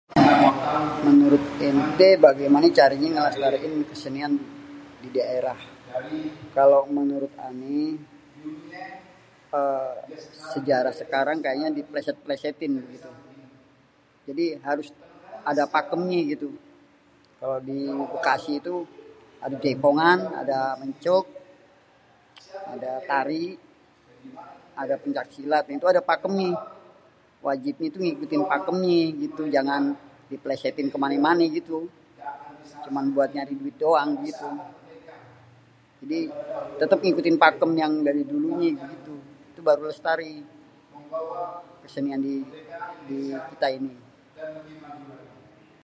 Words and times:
menurut 1.07 1.43
ènté 1.69 2.09
bagaimané 2.27 2.67
caranyé 2.79 3.07
ngelestariin 3.11 3.73
kesenian 3.89 4.33
didaerah? 5.03 5.59
kalau 6.57 6.81
menurut 6.97 7.33
ané, 7.47 7.79
êê 9.55 10.15
sejarah 10.53 10.93
sekarang 11.01 11.37
kayanyê 11.45 11.69
diplesêt-plesêtin 11.79 12.71
gitu. 12.93 13.09
jadi 14.27 14.45
harus 14.67 14.87
ada 15.51 15.63
pakemnyé 15.75 16.19
gitu, 16.33 16.49
kalau 17.39 17.57
dibékasi 17.69 18.53
itu 18.61 18.75
ada 19.45 19.55
jaipongan, 19.63 20.19
ada 20.43 20.59
mencuk, 20.81 21.25
ada 22.73 22.91
tari, 23.09 23.45
ada 24.81 24.95
pencak 25.03 25.27
silat. 25.35 25.63
dan 25.67 25.75
itu 25.79 25.87
ada 25.93 25.99
pakemnyé, 26.11 26.49
wajib 27.47 27.75
itu 27.87 27.97
ngikutin 28.05 28.41
pakemnyé 28.53 29.01
gitu 29.27 29.41
jangan 29.55 29.83
di 30.31 30.35
plesétin 30.43 30.87
kemané-mané 30.93 31.45
gitu. 31.57 31.77
cuma 32.87 33.01
buat 33.15 33.29
nyari 33.35 33.53
duit 33.61 33.75
doang 33.83 34.11
gitu. 34.27 34.47
jadi 36.01 36.19
têtêp 36.79 36.99
ngikutin 37.05 37.35
pakemnyé 37.45 37.81
yang 37.85 37.93
dari 38.07 38.21
dulunyé 38.31 38.69
gitu, 38.95 39.13
itu 39.49 39.59
baru 39.67 39.81
lestari 39.89 40.31
kesenian 41.83 42.21
dikita 43.09 43.67
ini. 43.79 43.93